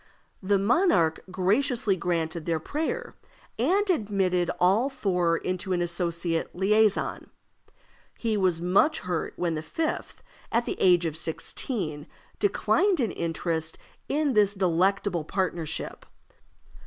The 0.41 0.57
monarch 0.57 1.23
graciously 1.29 1.95
granted 1.95 2.47
their 2.47 2.59
prayer, 2.59 3.13
and 3.59 3.87
admitted 3.87 4.49
all 4.59 4.89
four 4.89 5.37
into 5.37 5.73
an 5.73 5.81
associate 5.83 6.55
liaison. 6.55 7.29
He 8.17 8.35
was 8.35 8.59
much 8.59 9.01
hurt 9.01 9.33
when 9.35 9.53
the 9.53 9.61
fifth, 9.61 10.23
at 10.51 10.65
the 10.65 10.81
age 10.81 11.05
of 11.05 11.15
sixteen, 11.15 12.07
declined 12.39 12.99
an 12.99 13.11
interest 13.11 13.77
in 14.09 14.33
this 14.33 14.55
delectable 14.55 15.23
partnership. 15.23 16.07